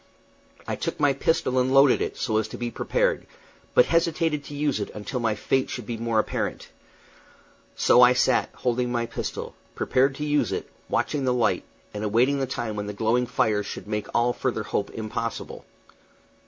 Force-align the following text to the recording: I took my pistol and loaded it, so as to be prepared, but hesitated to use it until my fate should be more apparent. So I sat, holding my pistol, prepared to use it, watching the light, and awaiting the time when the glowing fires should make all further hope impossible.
I 0.67 0.75
took 0.77 0.99
my 0.99 1.13
pistol 1.13 1.59
and 1.59 1.71
loaded 1.71 2.01
it, 2.01 2.17
so 2.17 2.37
as 2.37 2.47
to 2.47 2.57
be 2.57 2.71
prepared, 2.71 3.27
but 3.75 3.85
hesitated 3.85 4.43
to 4.45 4.55
use 4.55 4.79
it 4.79 4.89
until 4.95 5.19
my 5.19 5.35
fate 5.35 5.69
should 5.69 5.85
be 5.85 5.95
more 5.95 6.17
apparent. 6.17 6.69
So 7.75 8.01
I 8.01 8.13
sat, 8.13 8.49
holding 8.51 8.91
my 8.91 9.05
pistol, 9.05 9.53
prepared 9.75 10.15
to 10.15 10.25
use 10.25 10.51
it, 10.51 10.67
watching 10.89 11.23
the 11.23 11.33
light, 11.35 11.65
and 11.93 12.03
awaiting 12.03 12.39
the 12.39 12.47
time 12.47 12.75
when 12.75 12.87
the 12.87 12.93
glowing 12.93 13.27
fires 13.27 13.67
should 13.67 13.87
make 13.87 14.07
all 14.11 14.33
further 14.33 14.63
hope 14.63 14.89
impossible. 14.89 15.65